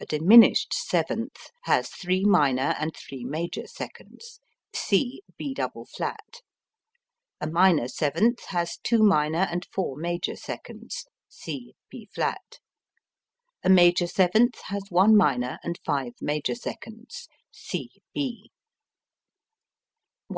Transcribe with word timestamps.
A 0.00 0.06
diminished 0.06 0.72
seventh 0.72 1.50
has 1.64 1.90
three 1.90 2.24
minor 2.24 2.74
and 2.78 2.96
three 2.96 3.22
major 3.22 3.66
seconds. 3.66 4.40
C 4.74 5.20
B[double 5.38 5.84
flat]. 5.94 6.40
A 7.38 7.46
minor 7.46 7.86
seventh 7.86 8.46
has 8.46 8.78
two 8.78 9.02
minor 9.02 9.46
and 9.50 9.66
four 9.70 9.94
major 9.96 10.36
seconds. 10.36 11.04
C 11.28 11.74
B[flat]. 11.90 12.60
A 13.62 13.68
major 13.68 14.06
seventh 14.06 14.58
has 14.68 14.84
one 14.88 15.14
minor 15.14 15.58
and 15.62 15.78
five 15.84 16.14
major 16.22 16.54
seconds. 16.54 17.28
C 17.52 17.90
B. 18.14 18.50
192. 18.50 18.50